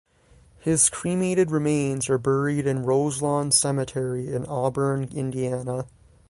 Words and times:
His 0.57 0.89
cremated 0.89 1.51
remains 1.51 2.09
are 2.09 2.17
buried 2.17 2.65
in 2.65 2.85
Roselawn 2.85 3.51
Cemetery 3.51 4.33
in 4.33 4.47
Auburn, 4.47 5.03
Indiana. 5.13 5.85